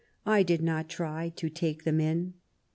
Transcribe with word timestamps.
I 0.25 0.41
did 0.41 0.63
not 0.63 0.89
try 0.89 1.29
to 1.35 1.47
take 1.47 1.83
them 1.83 1.99
in." 1.99 2.33